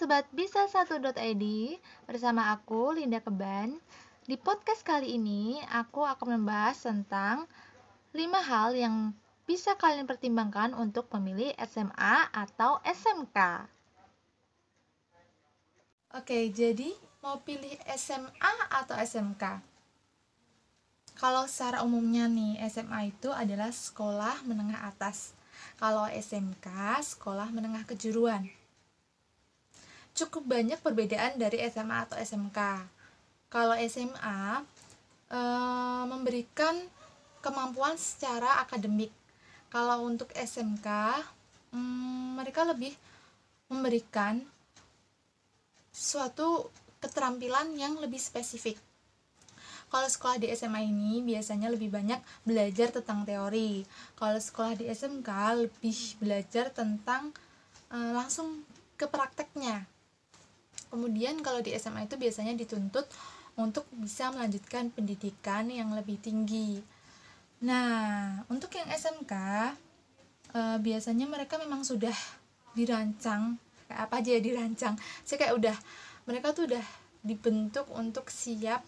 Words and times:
Sobat 0.00 0.24
Bisa 0.32 0.64
1.id 0.64 1.44
Bersama 2.08 2.56
aku 2.56 2.96
Linda 2.96 3.20
Keban 3.20 3.76
Di 4.24 4.40
podcast 4.40 4.80
kali 4.80 5.20
ini 5.20 5.60
Aku 5.68 6.08
akan 6.08 6.40
membahas 6.40 6.88
tentang 6.88 7.44
5 8.16 8.16
hal 8.48 8.72
yang 8.72 9.12
bisa 9.44 9.76
kalian 9.76 10.08
pertimbangkan 10.08 10.72
untuk 10.72 11.04
memilih 11.12 11.52
SMA 11.68 12.32
atau 12.32 12.80
SMK 12.80 13.68
Oke, 16.16 16.48
jadi 16.48 16.96
mau 17.20 17.44
pilih 17.44 17.76
SMA 17.92 18.52
atau 18.72 18.96
SMK? 18.96 19.60
Kalau 21.12 21.44
secara 21.44 21.84
umumnya 21.84 22.24
nih, 22.24 22.56
SMA 22.72 23.12
itu 23.12 23.28
adalah 23.30 23.68
sekolah 23.70 24.42
menengah 24.48 24.80
atas. 24.90 25.36
Kalau 25.78 26.10
SMK, 26.10 26.66
sekolah 26.98 27.54
menengah 27.54 27.86
kejuruan 27.86 28.48
cukup 30.20 30.60
banyak 30.60 30.76
perbedaan 30.84 31.40
dari 31.40 31.64
SMA 31.72 32.04
atau 32.04 32.20
SMK. 32.20 32.58
Kalau 33.48 33.72
SMA 33.88 34.60
e, 35.32 35.40
eh, 35.40 36.02
memberikan 36.04 36.76
kemampuan 37.40 37.96
secara 37.96 38.60
akademik. 38.60 39.08
Kalau 39.72 40.04
untuk 40.04 40.28
SMK 40.36 40.88
mm, 41.72 42.36
mereka 42.36 42.68
lebih 42.68 42.92
memberikan 43.72 44.44
suatu 45.88 46.68
keterampilan 47.00 47.72
yang 47.80 47.96
lebih 47.96 48.20
spesifik. 48.20 48.76
Kalau 49.90 50.06
sekolah 50.06 50.38
di 50.38 50.46
SMA 50.54 50.86
ini 50.86 51.18
biasanya 51.24 51.66
lebih 51.72 51.90
banyak 51.90 52.20
belajar 52.46 52.94
tentang 52.94 53.26
teori. 53.26 53.82
Kalau 54.14 54.38
sekolah 54.38 54.78
di 54.78 54.86
SMK 54.86 55.30
lebih 55.66 55.98
belajar 56.20 56.68
tentang 56.70 57.32
e, 57.88 57.96
langsung 58.12 58.62
ke 59.00 59.08
prakteknya 59.08 59.88
Kemudian 60.90 61.38
kalau 61.40 61.62
di 61.62 61.70
SMA 61.78 62.10
itu 62.10 62.18
biasanya 62.18 62.58
dituntut 62.58 63.06
untuk 63.54 63.86
bisa 63.94 64.34
melanjutkan 64.34 64.90
pendidikan 64.90 65.70
yang 65.70 65.94
lebih 65.94 66.18
tinggi. 66.18 66.82
Nah, 67.62 68.42
untuk 68.50 68.74
yang 68.74 68.90
SMK 68.90 69.32
eh, 70.50 70.78
biasanya 70.82 71.30
mereka 71.30 71.62
memang 71.62 71.86
sudah 71.86 72.14
dirancang 72.74 73.58
kayak 73.86 74.00
apa 74.06 74.14
aja 74.18 74.30
ya 74.34 74.40
dirancang. 74.42 74.94
Saya 75.22 75.46
kayak 75.46 75.54
udah 75.58 75.76
mereka 76.26 76.50
tuh 76.50 76.66
udah 76.70 76.84
dibentuk 77.22 77.86
untuk 77.94 78.26
siap 78.30 78.82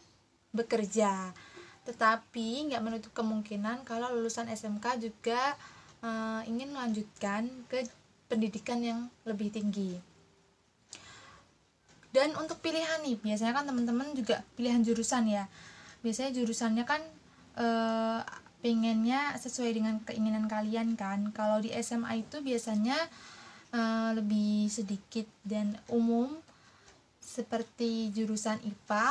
bekerja. 0.50 1.30
Tetapi 1.86 2.70
nggak 2.70 2.83
menutup 2.83 3.12
kemungkinan 3.14 3.83
kalau 3.86 4.11
lulusan 4.14 4.47
SMK 4.50 5.03
juga 5.03 5.58
uh, 6.03 6.42
ingin 6.47 6.70
melanjutkan 6.70 7.50
ke 7.67 7.86
pendidikan 8.30 8.78
yang 8.83 9.00
lebih 9.27 9.50
tinggi 9.50 10.11
dan 12.12 12.36
untuk 12.36 12.60
pilihan 12.60 13.00
nih 13.05 13.16
biasanya 13.20 13.56
kan 13.56 13.64
teman-teman 13.64 14.12
juga 14.12 14.44
pilihan 14.56 14.84
jurusan 14.84 15.28
ya. 15.28 15.48
Biasanya 16.05 16.30
jurusannya 16.36 16.84
kan 16.84 17.02
e, 17.56 17.66
pengennya 18.60 19.34
sesuai 19.41 19.72
dengan 19.72 19.98
keinginan 20.05 20.46
kalian 20.46 20.94
kan. 20.94 21.33
Kalau 21.33 21.58
di 21.64 21.72
SMA 21.80 22.24
itu 22.24 22.44
biasanya 22.44 22.96
e, 23.72 23.80
lebih 24.12 24.68
sedikit 24.68 25.24
dan 25.42 25.80
umum 25.88 26.36
seperti 27.18 28.12
jurusan 28.12 28.60
IPA 28.60 29.10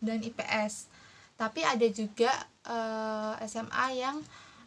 dan 0.00 0.18
IPS 0.24 0.88
tapi 1.38 1.62
ada 1.62 1.86
juga 1.86 2.34
e, 2.66 2.76
eh, 3.38 3.46
SMA 3.46 3.86
yang 3.94 4.18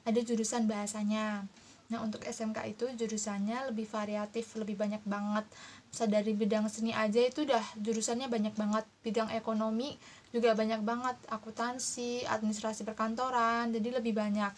ada 0.08 0.20
jurusan 0.24 0.66
bahasanya 0.66 1.46
Nah, 1.92 2.00
untuk 2.00 2.23
SMK 2.23 2.72
itu 2.72 2.88
jurusannya 2.95 3.67
lebih 3.67 3.84
variatif, 3.84 4.56
lebih 4.56 4.80
banyak 4.80 5.03
banget. 5.03 5.44
Bisa 5.92 6.08
dari 6.08 6.31
bidang 6.31 6.72
seni 6.72 6.95
aja 6.95 7.20
itu 7.20 7.44
udah 7.44 7.59
jurusannya 7.75 8.31
banyak 8.31 8.56
banget. 8.56 8.88
Bidang 9.03 9.28
ekonomi 9.36 10.00
juga 10.31 10.56
banyak 10.56 10.80
banget, 10.88 11.19
akuntansi, 11.28 12.24
administrasi 12.24 12.88
perkantoran, 12.88 13.75
jadi 13.75 14.00
lebih 14.00 14.16
banyak. 14.16 14.56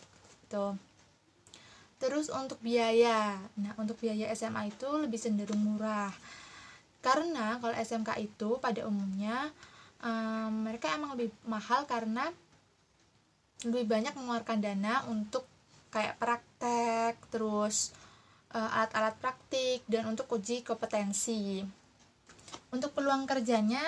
Tuh. 0.53 0.77
Terus 1.97 2.29
untuk 2.29 2.61
biaya. 2.61 3.41
Nah, 3.57 3.73
untuk 3.81 3.97
biaya 3.97 4.29
SMA 4.37 4.69
itu 4.69 4.85
lebih 4.93 5.17
cenderung 5.17 5.59
murah. 5.59 6.13
Karena 7.01 7.57
kalau 7.57 7.73
SMK 7.73 8.15
itu 8.21 8.61
pada 8.61 8.85
umumnya 8.85 9.49
um, 10.05 10.69
mereka 10.69 10.93
emang 10.93 11.17
lebih 11.17 11.33
mahal 11.49 11.83
karena 11.89 12.29
lebih 13.63 13.87
banyak 13.87 14.13
mengeluarkan 14.13 14.59
dana 14.59 15.03
untuk 15.07 15.47
kayak 15.93 16.17
praktek 16.17 17.21
terus 17.29 17.93
uh, 18.57 18.69
alat-alat 18.81 19.13
praktik 19.21 19.85
dan 19.85 20.09
untuk 20.09 20.25
uji 20.33 20.65
kompetensi. 20.65 21.61
Untuk 22.73 22.97
peluang 22.97 23.29
kerjanya 23.29 23.81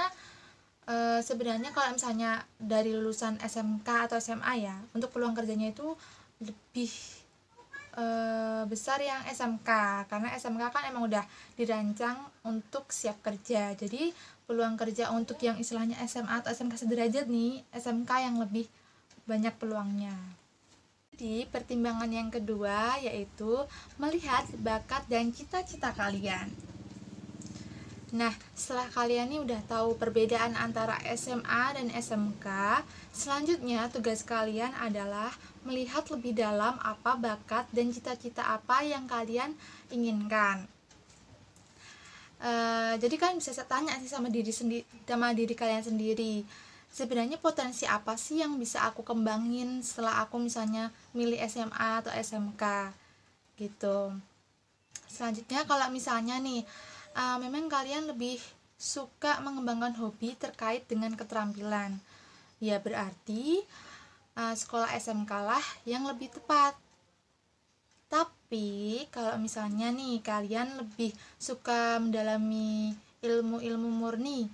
uh, 0.85 1.21
sebenarnya 1.25 1.73
kalau 1.73 1.97
misalnya 1.97 2.45
dari 2.61 2.93
lulusan 2.93 3.41
SMK 3.41 3.87
atau 4.09 4.21
SMA 4.21 4.53
ya 4.61 4.77
untuk 4.93 5.09
peluang 5.09 5.33
kerjanya 5.33 5.73
itu 5.73 5.97
lebih 6.37 6.93
uh, 7.97 8.69
besar 8.69 9.01
yang 9.01 9.25
SMK 9.25 9.69
karena 10.05 10.29
SMK 10.37 10.63
kan 10.69 10.83
emang 10.85 11.09
udah 11.09 11.25
dirancang 11.57 12.21
untuk 12.45 12.93
siap 12.93 13.25
kerja. 13.25 13.73
Jadi 13.73 14.13
peluang 14.45 14.77
kerja 14.77 15.09
untuk 15.09 15.41
yang 15.41 15.57
istilahnya 15.57 15.97
SMA 16.05 16.45
atau 16.45 16.53
SMK 16.53 16.85
sederajat 16.85 17.25
nih 17.25 17.65
SMK 17.73 18.11
yang 18.21 18.37
lebih 18.37 18.69
banyak 19.25 19.57
peluangnya 19.57 20.44
di 21.15 21.47
pertimbangan 21.47 22.11
yang 22.11 22.29
kedua 22.29 22.99
yaitu 22.99 23.63
melihat 23.97 24.45
bakat 24.61 25.03
dan 25.07 25.31
cita-cita 25.31 25.95
kalian. 25.95 26.51
Nah, 28.15 28.31
setelah 28.55 28.87
kalian 28.95 29.27
nih 29.27 29.41
udah 29.43 29.61
tahu 29.67 29.99
perbedaan 29.99 30.55
antara 30.55 30.95
SMA 31.19 31.75
dan 31.75 31.91
SMK, 31.91 32.47
selanjutnya 33.11 33.91
tugas 33.91 34.23
kalian 34.23 34.71
adalah 34.79 35.35
melihat 35.67 36.07
lebih 36.07 36.31
dalam 36.31 36.79
apa 36.79 37.19
bakat 37.19 37.67
dan 37.75 37.91
cita-cita 37.91 38.45
apa 38.45 38.87
yang 38.87 39.03
kalian 39.09 39.51
inginkan. 39.91 40.63
Uh, 42.39 42.95
jadi 43.01 43.15
kan 43.19 43.35
bisa 43.35 43.51
tanya 43.67 43.95
sih 43.99 44.11
sama 44.11 44.31
diri 44.31 44.51
sendiri 44.51 44.83
sama 45.07 45.31
diri 45.31 45.55
kalian 45.55 45.81
sendiri 45.81 46.43
sebenarnya 46.95 47.35
potensi 47.43 47.83
apa 47.83 48.15
sih 48.15 48.39
yang 48.39 48.55
bisa 48.55 48.87
aku 48.87 49.03
kembangin 49.03 49.83
setelah 49.83 50.23
aku 50.23 50.39
misalnya 50.39 50.95
milih 51.11 51.35
SMA 51.51 51.99
atau 51.99 52.15
SMK 52.15 52.63
gitu. 53.59 54.15
Selanjutnya 55.11 55.67
kalau 55.67 55.91
misalnya 55.91 56.39
nih 56.39 56.63
uh, 57.19 57.35
memang 57.43 57.67
kalian 57.67 58.07
lebih 58.07 58.39
suka 58.79 59.43
mengembangkan 59.43 59.91
hobi 59.99 60.39
terkait 60.39 60.87
dengan 60.87 61.11
keterampilan. 61.19 61.99
Ya 62.63 62.79
berarti 62.79 63.59
uh, 64.39 64.55
sekolah 64.55 64.95
SMK 64.95 65.31
lah 65.43 65.65
yang 65.83 66.07
lebih 66.07 66.31
tepat. 66.31 66.79
Tapi 68.07 69.03
kalau 69.11 69.35
misalnya 69.35 69.91
nih 69.91 70.23
kalian 70.23 70.79
lebih 70.79 71.11
suka 71.35 71.99
mendalami 71.99 72.95
ilmu-ilmu 73.19 73.91
murni 73.91 74.47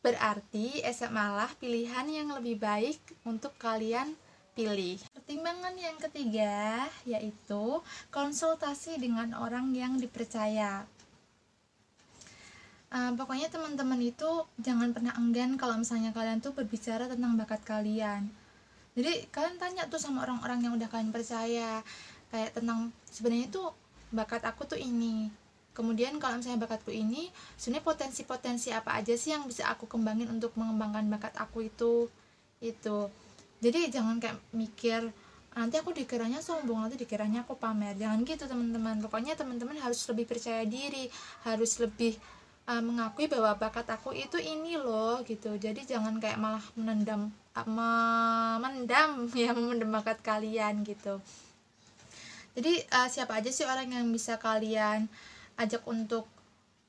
Berarti 0.00 0.80
SMA 0.88 1.26
lah 1.36 1.52
pilihan 1.60 2.08
yang 2.08 2.32
lebih 2.32 2.56
baik 2.56 2.96
untuk 3.28 3.52
kalian 3.60 4.16
pilih. 4.56 4.96
Pertimbangan 5.12 5.76
yang 5.76 5.96
ketiga 6.00 6.88
yaitu 7.04 7.84
konsultasi 8.08 8.96
dengan 8.96 9.36
orang 9.36 9.76
yang 9.76 10.00
dipercaya. 10.00 10.88
Uh, 12.90 13.14
pokoknya 13.14 13.46
teman-teman 13.46 14.02
itu 14.02 14.26
jangan 14.58 14.90
pernah 14.90 15.14
enggan 15.14 15.54
kalau 15.54 15.78
misalnya 15.78 16.10
kalian 16.10 16.42
tuh 16.42 16.50
berbicara 16.50 17.06
tentang 17.06 17.38
bakat 17.38 17.62
kalian. 17.62 18.26
Jadi 18.98 19.30
kalian 19.30 19.56
tanya 19.62 19.86
tuh 19.86 20.02
sama 20.02 20.26
orang-orang 20.26 20.66
yang 20.66 20.72
udah 20.74 20.90
kalian 20.90 21.14
percaya 21.14 21.86
kayak 22.34 22.50
tentang 22.58 22.90
sebenarnya 23.06 23.46
tuh 23.52 23.70
bakat 24.10 24.42
aku 24.42 24.66
tuh 24.66 24.80
ini 24.80 25.30
kemudian 25.72 26.18
kalau 26.18 26.38
misalnya 26.38 26.66
bakatku 26.66 26.90
ini 26.90 27.30
sebenarnya 27.54 27.86
potensi-potensi 27.86 28.68
apa 28.74 28.98
aja 28.98 29.14
sih 29.14 29.32
yang 29.34 29.46
bisa 29.46 29.70
aku 29.70 29.86
kembangin 29.86 30.28
untuk 30.30 30.54
mengembangkan 30.58 31.06
bakat 31.08 31.34
aku 31.38 31.66
itu? 31.66 32.10
Itu. 32.60 33.08
Jadi 33.60 33.92
jangan 33.92 34.20
kayak 34.20 34.40
mikir 34.56 35.04
nanti 35.50 35.82
aku 35.82 35.90
dikiranya 35.90 36.38
sombong 36.38 36.86
nanti 36.86 36.96
dikiranya 36.96 37.42
aku 37.44 37.58
pamer. 37.58 37.98
Jangan 37.98 38.22
gitu 38.22 38.44
teman-teman. 38.46 39.02
Pokoknya 39.02 39.34
teman-teman 39.34 39.76
harus 39.78 40.00
lebih 40.08 40.26
percaya 40.30 40.62
diri 40.64 41.10
harus 41.44 41.76
lebih 41.82 42.14
uh, 42.70 42.82
mengakui 42.82 43.26
bahwa 43.26 43.58
bakat 43.58 43.86
aku 43.90 44.14
itu 44.14 44.38
ini 44.38 44.78
loh 44.78 45.20
gitu. 45.26 45.56
Jadi 45.58 45.84
jangan 45.86 46.22
kayak 46.22 46.38
malah 46.38 46.62
menendam 46.78 47.34
uh, 47.56 48.56
mendam 48.62 49.26
ya 49.38 49.50
memendam 49.52 49.90
bakat 49.90 50.22
kalian 50.22 50.86
gitu. 50.86 51.18
Jadi 52.54 52.82
uh, 52.90 53.08
siapa 53.10 53.38
aja 53.38 53.50
sih 53.50 53.66
orang 53.66 53.90
yang 53.94 54.06
bisa 54.10 54.38
kalian 54.38 55.06
ajak 55.60 55.84
untuk 55.84 56.24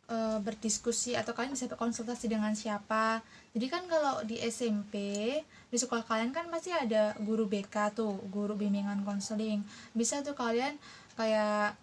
e, 0.07 0.15
berdiskusi 0.39 1.19
atau 1.19 1.35
kalian 1.35 1.53
bisa 1.53 1.67
berkonsultasi 1.67 2.31
dengan 2.31 2.55
siapa. 2.55 3.19
Jadi 3.51 3.67
kan 3.67 3.83
kalau 3.91 4.23
di 4.23 4.39
SMP 4.39 4.95
di 5.43 5.77
sekolah 5.77 6.07
kalian 6.07 6.31
kan 6.31 6.47
pasti 6.47 6.71
ada 6.71 7.11
guru 7.19 7.51
BK 7.51 7.91
tuh 7.91 8.15
guru 8.31 8.55
bimbingan 8.55 9.03
konseling. 9.03 9.61
Bisa 9.91 10.23
tuh 10.23 10.33
kalian 10.33 10.79
kayak 11.19 11.75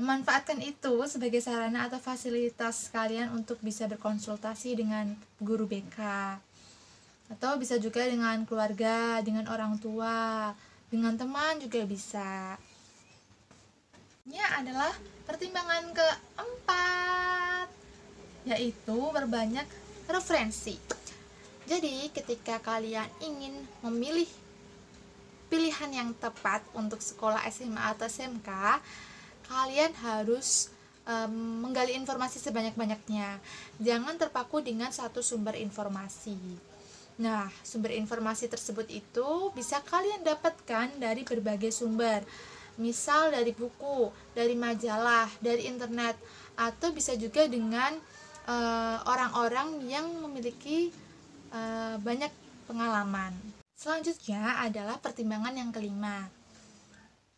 memanfaatkan 0.00 0.58
itu 0.64 0.96
sebagai 1.04 1.44
sarana 1.44 1.86
atau 1.86 2.00
fasilitas 2.00 2.88
kalian 2.88 3.36
untuk 3.36 3.60
bisa 3.60 3.84
berkonsultasi 3.84 4.72
dengan 4.74 5.12
guru 5.38 5.68
BK 5.68 6.00
atau 7.30 7.54
bisa 7.62 7.78
juga 7.78 8.02
dengan 8.10 8.42
keluarga, 8.42 9.22
dengan 9.22 9.46
orang 9.46 9.78
tua, 9.78 10.50
dengan 10.90 11.14
teman 11.14 11.62
juga 11.62 11.86
bisa. 11.86 12.58
Ini 14.28 14.36
adalah 14.60 14.92
pertimbangan 15.24 15.96
keempat, 15.96 17.68
yaitu 18.44 18.98
berbanyak 19.14 19.64
referensi. 20.10 20.76
Jadi, 21.64 22.10
ketika 22.12 22.60
kalian 22.60 23.08
ingin 23.24 23.54
memilih 23.80 24.28
pilihan 25.48 25.90
yang 25.90 26.10
tepat 26.18 26.60
untuk 26.76 27.00
sekolah 27.00 27.46
SMA 27.48 27.80
atau 27.96 28.06
SMK, 28.10 28.48
kalian 29.48 29.92
harus 30.04 30.68
um, 31.08 31.64
menggali 31.66 31.96
informasi 31.96 32.38
sebanyak-banyaknya. 32.38 33.40
Jangan 33.80 34.14
terpaku 34.20 34.60
dengan 34.60 34.92
satu 34.92 35.24
sumber 35.24 35.56
informasi. 35.56 36.36
Nah, 37.20 37.48
sumber 37.64 37.92
informasi 37.96 38.48
tersebut 38.48 38.88
itu 38.88 39.28
bisa 39.52 39.80
kalian 39.84 40.24
dapatkan 40.24 40.96
dari 40.96 41.24
berbagai 41.26 41.72
sumber. 41.74 42.24
Misal 42.80 43.36
dari 43.36 43.52
buku, 43.52 44.08
dari 44.32 44.56
majalah, 44.56 45.28
dari 45.44 45.68
internet, 45.68 46.16
atau 46.56 46.88
bisa 46.96 47.12
juga 47.20 47.44
dengan 47.44 47.92
eh, 48.48 48.96
orang-orang 49.04 49.84
yang 49.84 50.08
memiliki 50.24 50.88
uh, 51.54 51.96
banyak 52.00 52.32
pengalaman. 52.66 53.34
Selanjutnya 53.74 54.60
adalah 54.60 55.00
pertimbangan 55.00 55.56
yang 55.56 55.70
kelima. 55.72 56.28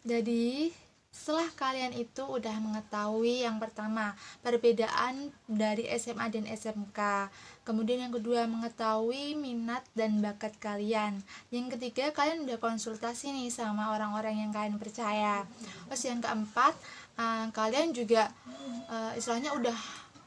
Jadi, 0.03 0.75
setelah 1.13 1.45
kalian 1.53 1.93
itu 1.93 2.25
udah 2.25 2.57
mengetahui 2.57 3.45
yang 3.45 3.61
pertama 3.61 4.17
perbedaan 4.41 5.29
dari 5.45 5.85
SMA 6.01 6.33
dan 6.33 6.49
SMK, 6.49 7.29
kemudian 7.69 8.09
yang 8.09 8.11
kedua 8.17 8.49
mengetahui 8.49 9.37
minat 9.37 9.85
dan 9.93 10.25
bakat 10.25 10.57
kalian, 10.57 11.21
yang 11.53 11.69
ketiga 11.69 12.11
kalian 12.17 12.49
udah 12.49 12.57
konsultasi 12.57 13.29
nih 13.29 13.53
sama 13.53 13.93
orang-orang 13.93 14.41
yang 14.41 14.51
kalian 14.57 14.81
percaya, 14.81 15.45
terus 15.87 16.03
yang 16.09 16.25
keempat 16.25 16.73
uh, 17.21 17.47
kalian 17.53 17.93
juga 17.93 18.33
uh, 18.89 19.13
istilahnya 19.13 19.53
udah 19.53 19.77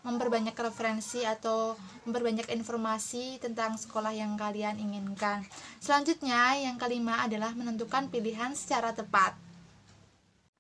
memperbanyak 0.06 0.54
referensi 0.54 1.26
atau 1.26 1.74
memperbanyak 2.06 2.54
informasi 2.54 3.42
tentang 3.42 3.74
sekolah 3.74 4.14
yang 4.14 4.38
kalian 4.38 4.78
inginkan. 4.78 5.42
Selanjutnya, 5.82 6.54
yang 6.62 6.78
kelima 6.78 7.26
adalah 7.26 7.58
menentukan 7.58 8.14
pilihan 8.14 8.54
secara 8.54 8.94
tepat. 8.94 9.45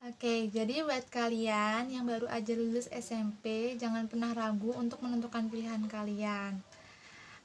Oke, 0.05 0.53
jadi 0.53 0.85
buat 0.85 1.09
kalian 1.09 1.89
yang 1.89 2.05
baru 2.05 2.29
aja 2.29 2.53
lulus 2.53 2.85
SMP, 2.93 3.73
jangan 3.73 4.05
pernah 4.05 4.37
ragu 4.37 4.69
untuk 4.77 5.01
menentukan 5.01 5.49
pilihan 5.49 5.81
kalian. 5.89 6.61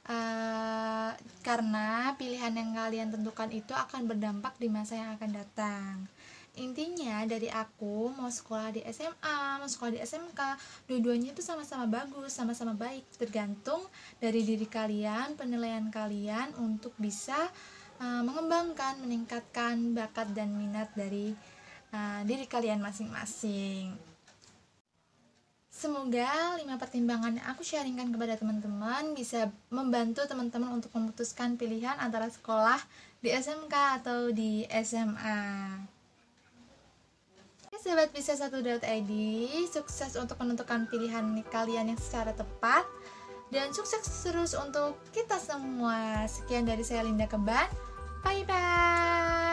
Uh, 0.05 1.09
karena 1.41 2.13
pilihan 2.21 2.53
yang 2.53 2.77
kalian 2.77 3.09
tentukan 3.09 3.49
itu 3.49 3.73
akan 3.73 4.05
berdampak 4.05 4.53
di 4.61 4.69
masa 4.69 4.93
yang 4.93 5.17
akan 5.17 5.41
datang. 5.41 6.05
Intinya 6.53 7.25
dari 7.25 7.49
aku 7.49 8.13
mau 8.13 8.29
sekolah 8.29 8.77
di 8.77 8.85
SMA, 8.93 9.57
mau 9.57 9.65
sekolah 9.65 9.97
di 9.97 10.01
SMK, 10.05 10.39
dua-duanya 10.85 11.33
itu 11.33 11.41
sama-sama 11.41 11.89
bagus, 11.89 12.29
sama-sama 12.29 12.77
baik, 12.77 13.09
tergantung 13.17 13.81
dari 14.21 14.45
diri 14.45 14.69
kalian, 14.69 15.33
penilaian 15.33 15.89
kalian 15.89 16.53
untuk 16.61 16.93
bisa 17.01 17.41
uh, 17.97 18.21
mengembangkan, 18.21 19.01
meningkatkan 19.01 19.97
bakat 19.97 20.29
dan 20.37 20.53
minat 20.53 20.93
dari 20.93 21.33
uh, 21.91 22.21
diri 22.25 22.47
kalian 22.47 22.79
masing-masing. 22.79 23.93
Semoga 25.71 26.61
lima 26.61 26.77
pertimbangan 26.77 27.41
yang 27.41 27.47
aku 27.49 27.65
sharingkan 27.65 28.13
kepada 28.13 28.37
teman-teman 28.37 29.17
bisa 29.17 29.49
membantu 29.73 30.21
teman-teman 30.29 30.77
untuk 30.77 30.93
memutuskan 30.93 31.57
pilihan 31.57 31.97
antara 31.97 32.29
sekolah 32.29 32.77
di 33.17 33.33
SMK 33.33 33.73
atau 34.03 34.29
di 34.29 34.67
SMA. 34.69 35.41
Ya, 37.71 37.77
Sobat 37.81 38.13
bisa 38.13 38.37
id 38.37 39.11
sukses 39.73 40.13
untuk 40.21 40.37
menentukan 40.37 40.85
pilihan 40.85 41.23
kalian 41.49 41.89
yang 41.95 41.97
secara 41.97 42.35
tepat 42.37 42.85
dan 43.49 43.73
sukses 43.73 44.05
terus 44.21 44.53
untuk 44.53 45.01
kita 45.17 45.41
semua. 45.41 46.29
Sekian 46.29 46.69
dari 46.69 46.85
saya 46.85 47.01
Linda 47.01 47.25
Keban. 47.25 47.65
Bye 48.21 48.45
bye. 48.45 49.50